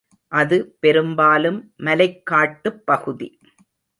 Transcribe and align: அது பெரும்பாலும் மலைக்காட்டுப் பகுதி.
அது 0.31 0.57
பெரும்பாலும் 0.79 1.59
மலைக்காட்டுப் 1.79 2.81
பகுதி. 2.85 3.29